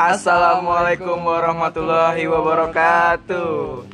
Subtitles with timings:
[0.00, 3.84] Assalamualaikum warahmatullahi wabarakatuh.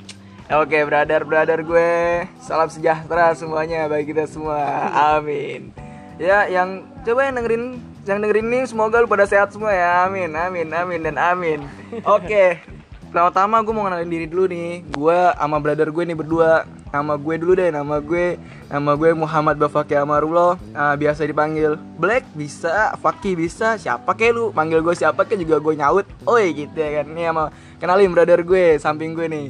[0.55, 4.87] Oke, brother-brother gue, salam sejahtera semuanya bagi kita semua.
[5.19, 5.75] Amin.
[6.15, 10.07] Ya, yang coba yang dengerin yang dengerin ini semoga lu pada sehat semua ya.
[10.07, 11.67] Amin, amin, amin dan amin.
[12.07, 12.63] Oke.
[13.11, 14.87] Pertama-tama gue mau kenalin diri dulu nih.
[14.87, 16.71] Gue sama brother gue nih berdua.
[16.95, 20.59] Nama gue dulu deh, nama gue nama gue Muhammad Bafaki Amarullah.
[20.75, 24.51] Ah, biasa dipanggil Black bisa, Faki bisa, siapa kek lu?
[24.51, 26.07] Panggil gue siapa kek juga gue nyaut.
[26.27, 27.07] Oi gitu ya kan.
[27.15, 27.45] Nih sama
[27.79, 29.47] kenalin brother gue samping gue nih.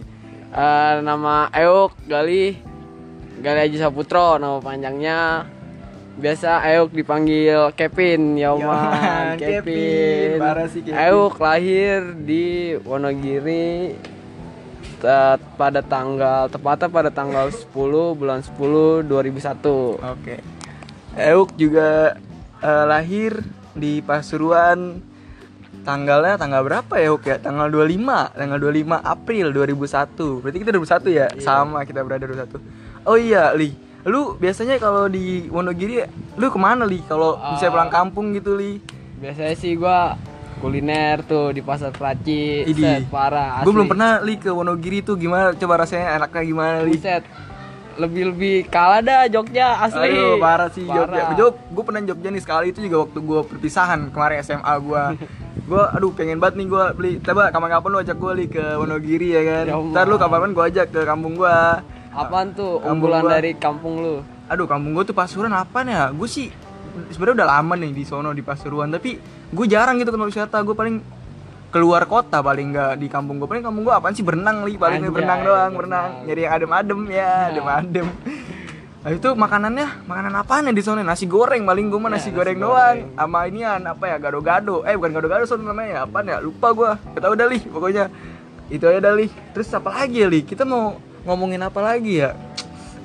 [0.57, 2.57] Eh, nama Euk Gali
[3.43, 5.45] Gali Haji Saputro nama panjangnya
[6.17, 9.61] biasa Euk dipanggil Kevin Yoman Kevin.
[9.61, 10.97] Kevin Parah sih, Kevin.
[11.13, 13.93] Euk lahir di Wonogiri
[15.07, 17.71] te- pada tanggal tepatnya pada tanggal 10
[18.19, 20.37] bulan 10 2001 Oke.
[21.15, 22.19] Euk juga
[22.59, 23.39] eh, lahir
[23.73, 24.99] di Pasuruan
[25.87, 27.39] tanggalnya tanggal berapa ya Euk ya?
[27.39, 30.43] Tanggal 25, tanggal 25 April 2001.
[30.43, 31.27] Berarti kita 2001 ya?
[31.39, 32.59] Sama kita berada 21.
[33.07, 33.71] Oh iya, Li.
[34.03, 36.03] Lu biasanya kalau di Wonogiri
[36.35, 36.99] lu ke mana Li?
[37.07, 38.83] Kalau bisa pulang kampung gitu Li?
[39.17, 40.13] biasanya sih gua
[40.57, 42.81] kuliner tuh di pasar Praci Idi.
[42.81, 45.53] set parah Gue belum pernah Li ke Wonogiri tuh gimana?
[45.53, 46.97] Coba rasanya enaknya gimana Li?
[46.97, 47.25] Buset.
[47.97, 50.13] Lebih-lebih kalah dah Jogja asli.
[50.13, 51.33] Aduh parah sih Jogja.
[51.33, 51.33] Parah.
[51.33, 55.03] Jog, gue pernah Jogja nih sekali itu juga waktu gue perpisahan kemarin SMA gue.
[55.69, 57.13] gue aduh pengen banget nih gue beli.
[57.25, 59.65] Coba kapan-kapan lu ajak gue li ke Wonogiri ya kan.
[59.65, 59.75] Ya.
[59.81, 61.57] Ntar lu kapan-kapan gue ajak ke kampung gue.
[62.13, 63.33] Apaan tuh Kampung unggulan gua.
[63.33, 64.15] dari kampung lu?
[64.49, 66.13] Aduh kampung gue tuh Pasuruan apa ya?
[66.13, 66.49] Gue sih
[67.09, 69.17] sebenarnya udah lama nih di sono di Pasuruan tapi
[69.47, 70.57] gue jarang gitu ke tempat wisata.
[70.61, 70.97] Gue paling
[71.67, 74.21] keluar kota paling nggak di kampung gue paling kampung gue apaan sih?
[74.21, 76.09] Berenang li paling Anjay, berenang doang berenang.
[76.13, 76.27] berenang.
[76.27, 77.31] Nyari yang adem-adem ya Ya.
[77.51, 78.07] adem-adem.
[78.97, 82.29] Nah itu makanannya makanan apaan ya di sana nasi goreng paling gue mah Ya, nasi
[82.29, 82.97] nasi goreng doang.
[83.13, 84.83] Sama inian apa ya gado-gado.
[84.83, 86.39] Eh bukan gado-gado soalnya namanya apaan ya?
[86.39, 88.05] Lupa gue kita udah li pokoknya.
[88.67, 89.27] Itu aja dah li.
[89.53, 90.43] Terus apa lagi ya li?
[90.43, 92.35] Kita mau ngomongin apa lagi ya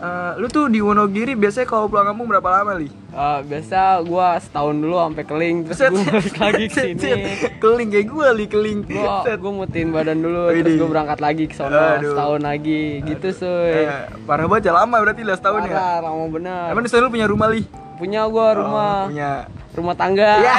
[0.01, 4.33] Eh, lu tuh di Wonogiri biasanya kalau pulang kampung berapa lama li Eh, biasa gua
[4.35, 5.91] setahun dulu sampai keling terus Set.
[5.91, 7.11] gua balik lagi ke sini.
[7.55, 9.37] keling kayak gue li keling Gua Set.
[9.37, 10.63] gua mutin badan dulu Widih.
[10.63, 12.01] terus gua berangkat lagi ke Aduh.
[12.07, 13.85] setahun lagi gitu suy.
[13.85, 13.93] Eh,
[14.25, 16.63] parah banget ya lama berarti lah setahun ya Parah, lama bener.
[16.67, 17.61] emang di sana lu punya rumah li
[17.93, 19.31] Punya gua rumah Oh, punya
[19.71, 20.31] rumah tangga.
[20.41, 20.55] Ya.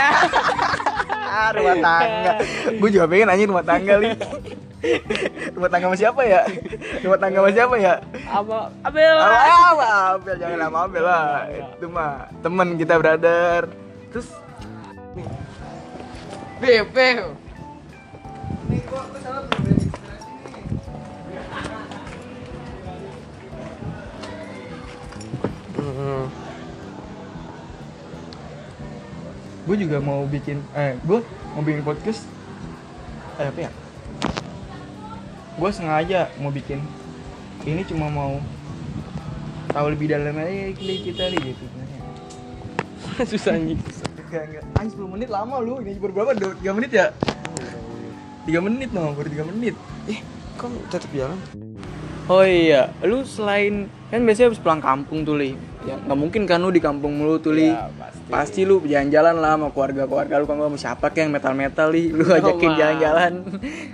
[1.57, 2.33] rumah tangga.
[2.71, 4.11] Gue juga pengen nanya rumah tangga li.
[5.55, 6.43] rumah tangga sama siapa ya?
[7.07, 7.95] Rumah tangga sama siapa ya?
[8.27, 9.17] Apa Abel?
[9.19, 9.89] Apa?
[10.19, 11.47] Abel jangan nama Abel lah.
[11.79, 13.71] Itu mah temen kita brother.
[14.11, 14.29] Terus
[16.63, 17.35] Bel.
[25.83, 26.27] Hmm.
[29.63, 31.23] gue juga mau bikin eh gue
[31.55, 32.27] mau bikin podcast
[33.39, 33.71] eh apa ya?
[35.57, 36.81] Gue sengaja mau bikin
[37.63, 38.43] ini cuma mau
[39.71, 41.65] tahu lebih dalam aja kita li gitu.
[43.31, 43.79] Susah nih.
[44.33, 44.65] Enggak, enggak.
[44.81, 45.79] Anjing 10 menit lama lu.
[45.85, 46.33] Ini baru berapa?
[46.35, 47.13] 3 menit ya?
[48.49, 49.75] 3 menit no, baru 3 menit.
[50.09, 50.19] Eh,
[50.59, 51.39] kok tetap jalan?
[52.31, 55.53] Oh iya, lu selain kan biasanya habis pulang kampung tuh li.
[55.83, 57.67] Ya nggak mungkin kan lu di kampung mulu tuh li.
[57.67, 58.31] Ya, pasti.
[58.31, 62.05] Pasti lu jalan-jalan lah sama keluarga-keluarga lu kan gua sama siapa kayak yang metal-metal li.
[62.09, 62.79] Lu ajakin Mah.
[62.79, 63.33] jalan-jalan.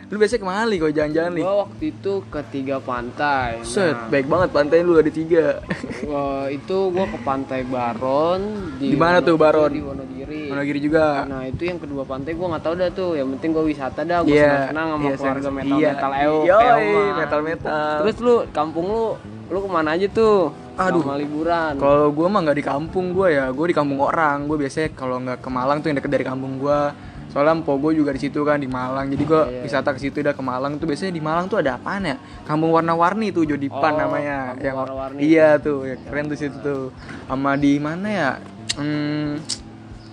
[0.04, 1.42] lu biasanya ke mana li kalau jalan-jalan li?
[1.42, 3.50] Gua waktu itu ke tiga pantai.
[3.62, 5.46] Set, Nah, baik banget pantai lu ada tiga.
[6.08, 8.40] Wah, itu gua ke Pantai Baron
[8.76, 9.68] Di mana tuh, Baron?
[9.68, 10.42] Di Wonogiri.
[10.48, 11.24] Wonogiri juga.
[11.24, 13.10] Nah, itu yang kedua pantai gua nggak tahu dah tuh.
[13.16, 15.90] Yang penting gua wisata dah, gua Iya, senang-senang sama iya, keluarga senang- metal iya.
[15.90, 17.96] metal euk, Yoi, metal-metal.
[17.98, 19.04] Terus lu kampung lu
[19.48, 20.52] lu ke mana aja tuh?
[20.78, 21.02] Aduh.
[21.02, 21.72] Selama liburan.
[21.76, 24.46] Kalau gue mah nggak di kampung gue ya, gue di kampung orang.
[24.46, 26.80] Gue biasanya kalau nggak ke Malang tuh yang deket dari kampung gue.
[27.28, 29.04] Soalnya empo gue juga di situ kan di Malang.
[29.06, 29.60] Jadi gue Iya.
[29.60, 32.16] wisata ke situ udah ke Malang tuh biasanya di Malang tuh ada apaan ya?
[32.42, 34.56] Kampung warna-warni tuh Jodipan Oh, namanya.
[34.56, 35.18] Yang warna-warni.
[35.20, 36.82] Iya tuh, ya, keren tuh situ tuh.
[37.26, 38.30] Sama di mana ya?
[38.74, 39.42] Hmm,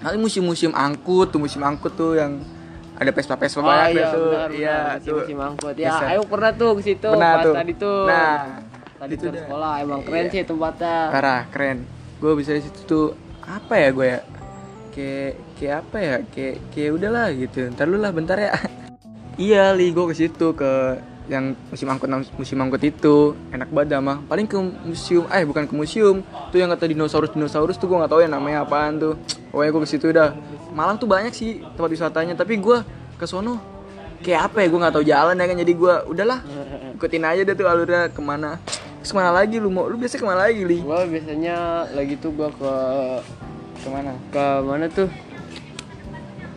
[0.02, 2.42] kali museum-museum angkut tuh museum angkut tuh yang
[2.96, 4.26] ada pespa-pespa Oh banyak iya, tuh.
[4.26, 4.98] benar, Iya, benar.
[5.00, 5.16] tuh.
[5.16, 5.74] Musim angkut.
[5.78, 7.54] Ya, ayo pernah tuh ke situ Pernah pas tuh.
[7.54, 8.02] tadi tuh.
[8.06, 8.36] Nah,
[8.96, 10.32] tadi tuh sekolah emang keren Iya.
[10.32, 10.96] sih tempatnya.
[11.12, 11.78] Parah, keren.
[12.18, 13.06] Gue bisa di situ tuh
[13.44, 14.20] apa ya gue ya?
[14.92, 16.16] Kayak kayak apa ya?
[16.32, 17.60] Kayak kayak udahlah gitu.
[17.76, 18.56] Ntar lu lah bentar ya.
[19.38, 20.72] iya, li gue ke situ ke
[21.26, 22.06] yang musim angkut
[22.38, 26.22] musim angkut itu enak banget mah paling ke museum eh bukan ke museum
[26.54, 29.18] tuh yang kata dinosaurus dinosaurus tuh gue nggak tahu ya namanya apaan tuh
[29.50, 30.38] pokoknya gue ke situ dah
[30.78, 32.78] Malang tuh banyak sih tempat wisatanya tapi gue
[33.18, 33.58] ke sono
[34.22, 36.40] kayak apa ya gue nggak tahu jalan ya kan jadi gue udahlah
[36.94, 38.62] ikutin aja deh tuh alurnya ke mana
[39.06, 41.56] ke mana lagi lu mau lu biasa ke mana lagi li Gua biasanya
[41.92, 42.74] lagi tuh gua ke
[43.78, 45.10] ke mana ke mana tuh?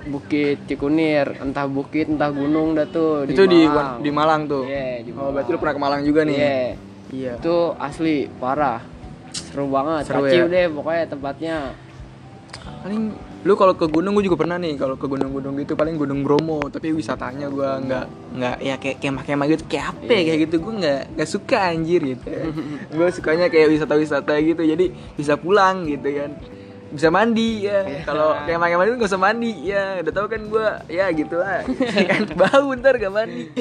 [0.08, 4.00] Bukit Cikunir, entah bukit entah gunung dah tuh itu di Malang.
[4.00, 5.60] di Malang tuh Iya, di oh berarti lu Malang.
[5.60, 6.56] pernah ke Malang juga nih Iya.
[7.12, 8.80] iya Itu asli parah.
[9.28, 10.08] Seru banget.
[10.08, 10.48] Seru Kacau ya?
[10.48, 11.56] deh pokoknya tempatnya.
[12.78, 13.12] paling
[13.46, 16.58] lu kalau ke gunung gue juga pernah nih kalau ke gunung-gunung gitu paling gunung Bromo
[16.67, 20.73] tapi wisatanya gue nggak nggak ya kayak kemah-kemah gitu kayak apa ya, kayak gitu gue
[20.82, 22.26] nggak nggak suka anjir gitu.
[22.99, 26.35] Gue sukanya kayak wisata-wisata gitu jadi bisa pulang gitu kan.
[26.90, 28.02] Bisa mandi ya.
[28.02, 30.02] Kalau kemah-kemah itu nggak usah mandi ya.
[30.02, 31.62] Udah tau kan gue ya gitu lah
[32.11, 33.55] kan bau ntar gak mandi.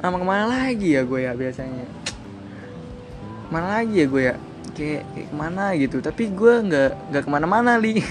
[0.00, 1.84] Sama ke mana lagi ya gue ya biasanya?
[3.52, 4.34] Mana lagi ya gue ya
[4.72, 5.96] kayak, kayak ke mana gitu.
[5.98, 8.00] Tapi gue nggak nggak ke mana-mana li.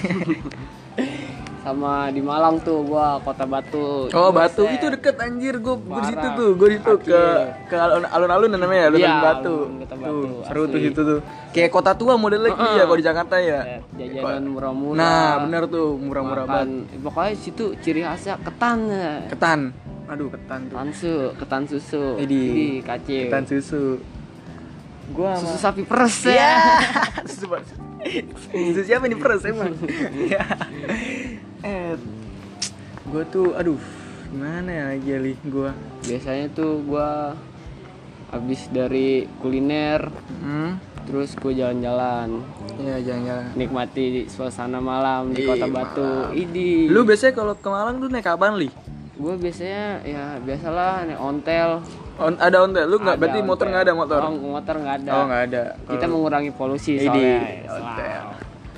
[1.66, 4.06] Sama di Malang tuh gua Kota Batu.
[4.06, 4.62] oh batu.
[4.62, 4.78] Buset.
[4.78, 5.58] itu deket anjir.
[5.58, 6.50] Gue di situ tuh.
[6.54, 7.20] Gue di situ ke
[7.66, 9.54] ke alun- alun-alun namanya alun-alun Iya, batu.
[9.66, 11.20] alun-alun Kota tuh Batu, seru tuh situ tuh.
[11.50, 13.60] Kayak kota tua modelnya gitu ya kalau di Jakarta ya.
[13.66, 14.94] Set, Jajanan murah-murah.
[14.94, 16.68] nah bener tuh murah-murah banget.
[16.86, 18.78] Makan, pokoknya situ ciri khasnya ketan.
[18.86, 19.12] Ya.
[19.26, 19.60] ketan.
[20.06, 20.74] Aduh ketan tuh.
[20.78, 22.04] Ketan su, ketan susu.
[22.78, 23.22] Kacau.
[23.26, 23.82] ketan susu
[25.08, 26.34] gue Susu sapi peres Iya.
[26.34, 26.54] ya.
[27.28, 27.74] susu banget.
[28.50, 29.72] Susu siapa nih peres emang?
[30.12, 30.42] Iya.
[31.60, 31.94] eh,
[33.04, 33.78] gue tuh, aduh,
[34.28, 35.34] gimana ya Ali?
[35.40, 35.70] Gue,
[36.02, 37.34] Biasanya tuh gua
[38.26, 40.70] habis dari kuliner hmm,
[41.04, 42.42] terus gue jalan-jalan
[42.76, 43.54] ya jangan-jangan.
[43.54, 46.02] nikmati suasana malam di Ih, kota Batu.
[46.02, 46.34] malam.
[46.34, 46.90] Idi.
[46.90, 48.68] Lu biasanya kalau ke Malang tuh naik kapan li?
[49.16, 51.70] gue biasanya ya biasalah naik ontel.
[52.16, 53.16] On, ada ontel, lu nggak?
[53.16, 53.70] Berarti motor ontel.
[53.70, 54.20] nggak ada motor?
[54.22, 55.10] Oh, motor nggak ada.
[55.12, 55.62] Oh nggak ada.
[55.76, 57.38] Kita Kalau- mengurangi polusi Idi, soalnya.
[57.68, 58.24] ontel.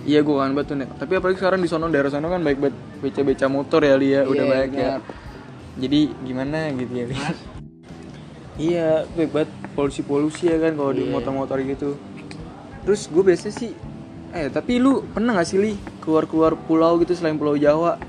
[0.03, 0.89] Iya gue kan batu nih.
[0.91, 4.23] Tapi apalagi sekarang di sono daerah sono kan baik banget beca-beca motor ya li ya,
[4.25, 4.79] udah Iya, banyak ya.
[4.97, 5.01] benar.
[5.79, 7.07] Jadi gimana gitu ya?
[8.59, 11.13] Iya, baik banget polusi-polusi ya kan kalau di Iya.
[11.15, 11.95] motor-motor gitu.
[12.83, 13.71] Terus gue biasanya sih,
[14.33, 18.03] eh tapi lu pernah gak sih li keluar-keluar pulau gitu selain Pulau Jawa?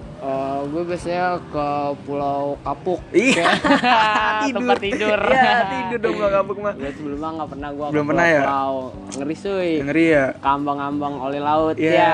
[0.69, 1.67] Gue biasanya ke
[2.05, 3.01] Pulau Kapuk.
[3.09, 3.49] Iya,
[4.55, 5.17] Tempat tidur.
[5.17, 6.73] Iya tidur dong gak kapok mah.
[6.77, 8.41] Gue sebelumnya nggak pernah gue Belum pernah ya?
[8.45, 8.73] Pulau
[9.17, 9.71] ngeri suy.
[9.81, 10.25] Ngeri ya.
[10.37, 11.93] Kambang-ambang oleh laut Iya.
[11.97, 12.13] ya.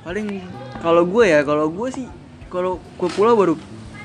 [0.00, 0.26] Paling
[0.80, 2.06] kalau gue ya, kalau gue sih
[2.48, 3.54] kalau ke pulau baru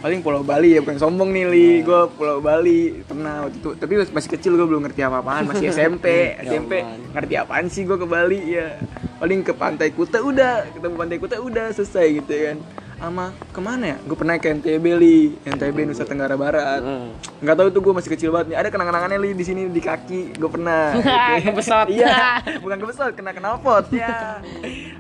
[0.04, 1.88] paling Pulau Bali ya bukan sombong nih li Iya.
[1.88, 5.72] gue Pulau Bali pernah waktu itu tapi masih kecil gue belum ngerti apa apaan masih
[5.74, 6.84] SMP Ya SMP
[7.16, 8.76] ngerti apaan sih gue ke Bali ya
[9.16, 12.58] paling ke Pantai Kuta udah ketemu Pantai Kuta udah selesai gitu ya kan
[13.04, 13.98] sama ke mana ya?
[14.08, 15.18] Gue pernah ke NTB li.
[15.44, 16.80] NTB Nusa Tenggara Barat.
[16.80, 17.12] Hmm.
[17.44, 18.58] nggak tahu tuh gue masih kecil banget nih.
[18.64, 20.40] Ada kenang-kenangannya li di sini di kaki.
[20.40, 20.96] Gue pernah.
[21.44, 21.92] Kebesot.
[21.92, 22.40] iya.
[22.64, 23.92] Bukan kebesot kena knalpot.
[23.92, 24.40] Ya.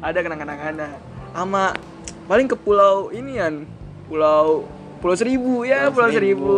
[0.03, 0.99] Ada kenang-kenangannya.
[1.31, 1.71] Sama
[2.27, 3.63] paling ke pulau ini kan
[4.11, 4.67] pulau
[4.99, 5.63] pulau seribu.
[5.63, 6.57] Ya pulau, Pulau seribu.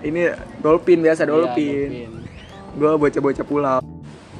[0.00, 0.30] ini
[0.62, 1.90] dolphin biasa Iya, dolphin
[2.78, 3.80] gue bocah-bocah pulau.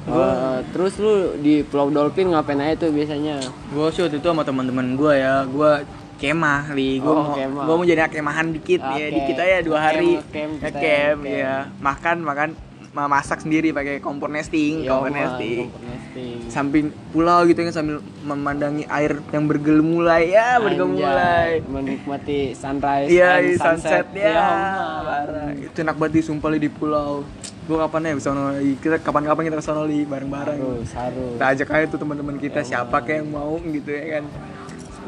[0.09, 3.37] Eh, terus lu di Pulau Dolphin ngapain aja tuh biasanya?
[3.45, 5.43] gue sih waktu itu sama teman-teman gue ya.
[5.45, 5.85] Gue
[6.19, 6.99] kemah li.
[6.99, 7.63] Gue Oh, mau kemah.
[7.63, 9.15] gue mau jadi anak kemahan dikit ya Oke.
[9.15, 10.11] dikit aja dua hari.
[10.19, 12.49] Ngecamp, ngecamp kita ya, ya makan makan
[12.89, 15.69] ma- masak sendiri pakai kompor nesting Yo, kompor nesting.
[15.69, 16.37] kompor nesting.
[16.49, 23.45] samping pulau gitu kan sambil memandangi air yang bergelumulai ya bergelumulai menikmati sunrise iya and
[23.45, 24.33] iya, sunset, ya.
[24.33, 25.05] Man.
[25.05, 25.47] parah.
[25.53, 27.21] itu enak banget di sumpah li di pulau.
[27.63, 30.57] Gua kapan ya sono lagi kita kapan-kapan kita ke sono li bareng-bareng.
[30.57, 31.31] Harus, harus.
[31.37, 34.23] kita ajak aja tuh teman-teman kita siapa kayak yang mau gitu ya kan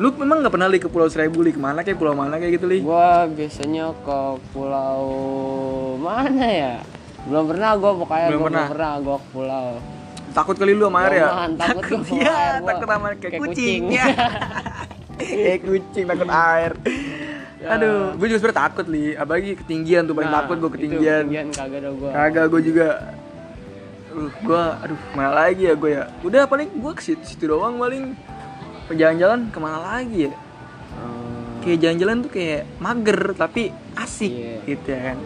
[0.02, 2.58] lu memang nggak pernah li ke pulau seribu li ke mana kayak pulau mana kayak
[2.58, 2.82] gitu li?
[2.82, 5.06] Gua biasanya ke pulau
[5.96, 6.74] mana ya?
[7.22, 8.66] Belum pernah gua pokoknya Belum gua pernah?
[8.66, 8.94] belum pernah.
[9.00, 9.68] gua ke pulau.
[10.32, 13.52] takut kali lu sama air ya takut sama ya air, takut sama kayak, kayak kucing,
[13.52, 13.82] kucing.
[13.92, 14.06] ya
[15.44, 16.72] kayak kucing takut air.
[17.62, 19.06] Aduh gue juga sebenernya takut li.
[19.14, 21.24] Apalagi ketinggian tuh paling Nah, takut gue itu ketinggian.
[21.28, 22.10] ketinggian kagak ada gua.
[22.12, 22.88] kagak gue juga.
[24.10, 26.04] Uh, gue aduh mana lagi ya gue ya?
[26.22, 28.16] Udah paling gue ke situ, situ doang paling
[28.90, 30.34] jalan-jalan ke mana lagi ya
[30.92, 33.62] Hmm, kayak jalan-jalan tuh kayak mager tapi
[33.94, 34.56] asik Iya.
[34.68, 35.18] gitu ya kan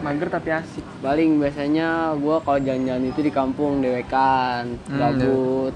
[0.00, 5.74] mager tapi asik paling biasanya gua kalau jalan-jalan itu di kampung dewekan, Hmm, gabut.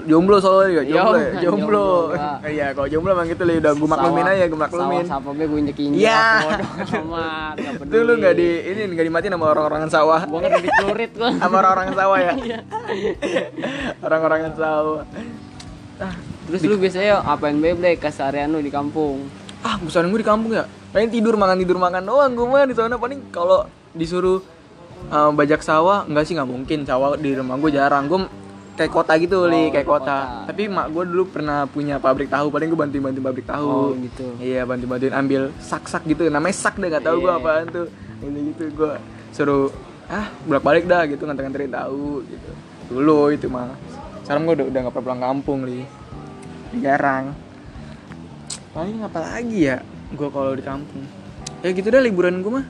[0.00, 1.88] jomblo soalnya ya jomblo ya Iya, jomblo
[2.54, 5.96] iya kalau jomblo emang gitu li udah gue maklumin aja gue maklumin Sawah gue injek-injek.
[5.98, 6.24] Iya.
[6.44, 6.68] Bodoh
[7.08, 10.70] amat, nggak itu lu nggak di ini nggak dimatiin sama orang-orangan sawah Gua kan di
[10.70, 11.30] celurit gua.
[11.34, 12.58] sama orang-orangan sawah ya Iya.
[13.98, 15.02] orang-orangan sawah
[16.48, 19.28] Terus lu biasanya apain beblek keseharian lu di kampung?
[19.58, 20.64] ah bosan gue di kampung ya?
[20.88, 22.94] Paling tidur makan tidur makan doang gue mah di sana.
[22.94, 24.38] Paling kalau disuruh
[25.08, 26.78] uh, bajak sawah enggak sih nggak mungkin.
[26.82, 28.06] Sawah di rumah gue jarang.
[28.06, 28.22] Gue
[28.74, 30.06] kayak kota gitu Oh, li kayak di kota.
[30.06, 30.46] kota.
[30.46, 32.48] tapi mak gue dulu pernah punya pabrik tahu.
[32.48, 33.66] Paling gue bantuin bantuin pabrik tahu.
[33.68, 34.26] Oh, gitu.
[34.38, 36.30] iya bantuin bantuin ambil sak sak gitu.
[36.30, 37.40] Namanya sak deh nggak tahu gue Iya.
[37.42, 37.86] apaan tuh.
[38.22, 38.92] Gitu gitu gue
[39.34, 39.68] suruh
[40.08, 42.50] ah bolak balik dah gitu nganter nganterin tahu gitu.
[42.88, 43.74] Dulu itu mah.
[44.22, 45.82] Sekarang gue udah udah nggak pernah pulang kampung li
[46.76, 47.32] jarang.
[48.76, 49.80] Paling apa lagi ya
[50.12, 51.04] gue kalau di kampung.
[51.64, 52.66] Ya gitu dah liburan gue mah.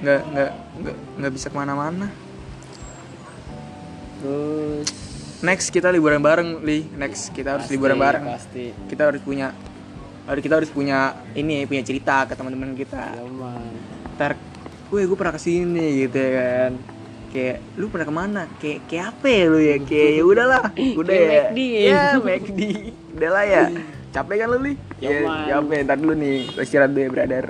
[0.00, 2.06] Nggak nggak nggak nggak bisa ke mana-mana.
[4.20, 4.88] Terus?
[5.40, 6.86] Next kita liburan bareng li.
[6.94, 8.24] Next kita harus pasti, liburan bareng.
[8.28, 8.64] pasti.
[8.88, 9.50] Kita harus punya
[10.28, 13.18] harus kita harus punya ini punya cerita ke teman-teman kita.
[14.16, 14.36] Ntar
[14.90, 16.72] gue gue pernah ke sini gitu ya kan
[17.30, 18.42] kayak lu pernah ke mana?
[18.58, 19.76] Kayak kayak apa ya lu ya?
[19.80, 21.42] Kayak ya udahlah udah ya.
[21.48, 21.58] McD.
[21.80, 22.60] ya McD.
[23.16, 23.62] Udahlah ya.
[24.14, 25.46] Capek kan lu li Ya, ya Man.
[25.46, 27.44] capek ntar dulu nih istirahat dulu ya brother